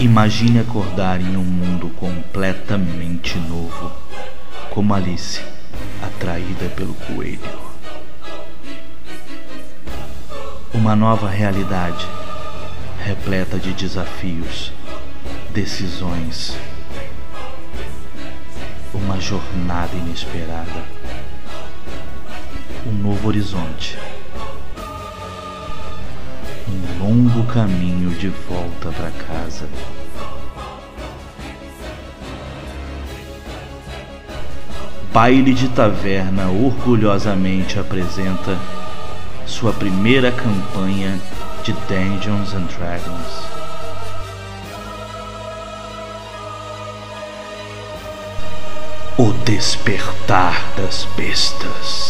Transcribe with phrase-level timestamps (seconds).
[0.00, 3.92] Imagine acordar em um mundo completamente novo,
[4.70, 5.42] como Alice,
[6.02, 7.38] atraída pelo coelho.
[10.72, 12.08] Uma nova realidade,
[13.04, 14.72] repleta de desafios,
[15.50, 16.56] decisões,
[18.94, 20.82] uma jornada inesperada,
[22.86, 23.98] um novo horizonte,
[27.00, 29.66] longo caminho de volta para casa.
[35.10, 38.58] Baile de Taverna orgulhosamente apresenta
[39.46, 41.18] sua primeira campanha
[41.64, 43.50] de Dungeons and Dragons.
[49.16, 52.09] O Despertar das Bestas.